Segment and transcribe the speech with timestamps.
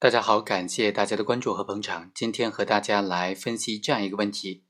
[0.00, 2.10] 大家好，感谢大家的关注和捧场。
[2.14, 4.64] 今天和大家来分析这样一个问题：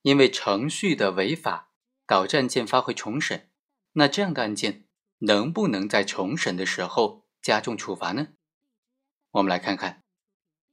[0.00, 1.74] 因为程序的违法
[2.06, 3.50] 导致案件发回重审，
[3.92, 4.86] 那这样的案件
[5.18, 8.28] 能不能在重审的时候加重处罚呢？
[9.32, 10.02] 我们来看看，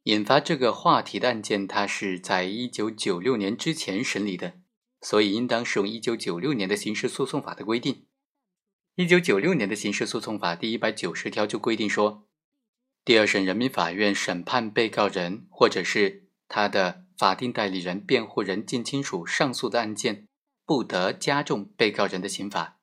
[0.04, 4.62] 引发这个话题的案件，它是在一九九六年之前审理的，
[5.02, 8.08] 所以应当适用一九九六年的刑事诉讼法的规定。
[8.96, 12.30] 一九九六年的刑事诉讼法第一百九十条就规定说。
[13.04, 20.28] 第二审人民法院审判被告人或者是他的法定代理人、辩护人、近亲属上诉的案件，
[20.66, 22.80] 不得加重被告人的刑罚。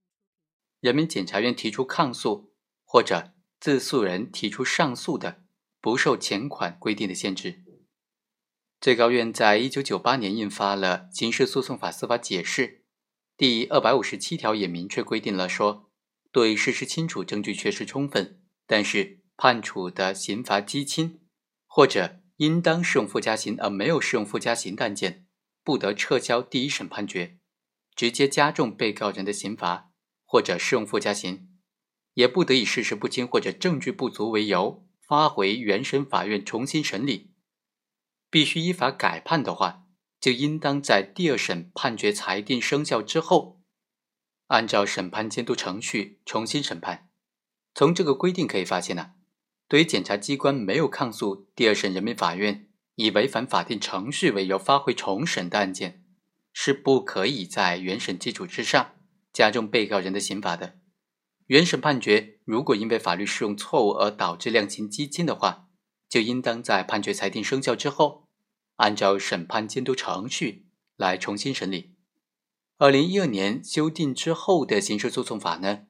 [0.81, 2.53] 人民检察院提出抗诉
[2.85, 5.45] 或者自诉人提出上诉的，
[5.81, 7.63] 不受前款规定的限制。
[8.81, 12.69] 最高院在一九九八年印发了《刑事诉讼法司法解释》，
[13.37, 15.91] 第二百五十七条也明确规定了说，
[16.33, 19.21] 对事实清楚、证据确实充分，但是。
[19.41, 21.21] 判处的刑罚畸轻，
[21.65, 25.29] 或者应当适用附加刑而没有适用附加刑的案件，
[25.63, 27.39] 不得撤销第一审判决，
[27.95, 29.93] 直接加重被告人的刑罚，
[30.25, 31.51] 或者适用附加刑，
[32.15, 37.33] 也不得以事实不清或者证据不足为由发回原审法院重新审理。
[38.29, 39.85] 必须依法改判的话，
[40.21, 43.63] 就应当在第二审判决裁定生效之后，
[44.49, 47.09] 按照审判监督程序重新审判。
[47.73, 49.13] 从这个规定可以发现呢。
[49.69, 56.03] 对于检察机关没有抗诉第二审人民法院以违反法定程序为由发回重审的案件，
[56.53, 58.93] 是不可以在原审基础之上
[59.33, 60.79] 加重被告人的刑罚的。
[61.49, 65.69] 原审判决如果因为法律适用错误而导致量刑畸轻的话，
[66.09, 68.27] 就应当在判决裁定生效之后，
[68.77, 71.95] 按照审判监督程序来重新审理。
[72.79, 75.88] 二零一二年修订之后的刑事诉讼法呢？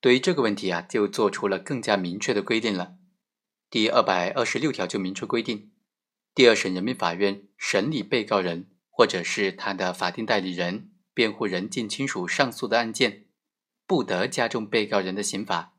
[0.00, 2.96] 对于这个问题啊，就做出了更加明确的规定了。
[3.68, 5.72] 第二百二十六条就明确规定，
[6.34, 13.26] 第二审人民法院审理被告人或者是他的法定代理人、辩护人、近亲属上诉的案件，
[13.86, 15.74] 不得加重被告人的刑罚。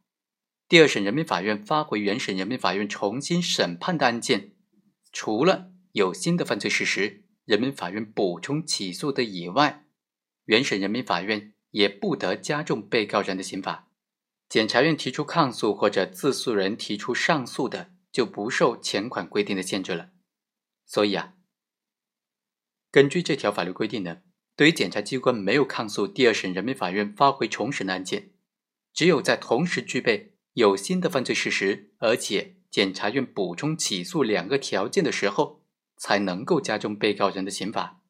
[0.68, 4.52] 第二审人民法院发回原审人民法院重新审判的案件，
[5.14, 9.86] 除了有新的犯罪事实，人民法院补充起诉的以外，
[10.44, 13.87] 原审人民法院也不得加重被告人的刑罚。
[14.50, 20.12] 检察院提出抗诉或者自诉人提出上诉的，就不受前款规定的限制了。
[20.86, 21.34] 所以啊，
[22.90, 24.22] 根据这条法律规定呢，
[24.56, 28.32] 对于检察机关没有抗诉第二审人民法院发回重审的案件，
[28.94, 35.66] 只有在同时具备有新的犯罪事实，而且检察院补充起诉两个条件的时候，
[35.98, 38.02] 才能够加重被告人的刑罚。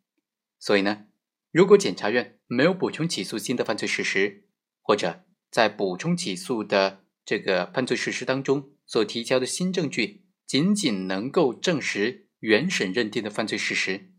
[0.59, 1.07] 所以呢，
[1.51, 4.45] 如果检察院没有补充起诉新的犯罪事实，
[4.81, 14.11] 或者在补充起诉的这个犯罪事实当中所提交的新证据，仅仅能够证实原审认定的犯罪事实，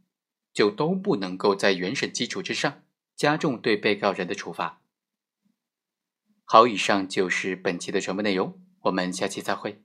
[0.52, 2.82] 就都不能够在原审基础之上
[3.14, 4.82] 加重对被告人的处罚。
[6.44, 9.82] 好，以上就是本期的全部内容，我们下期再会。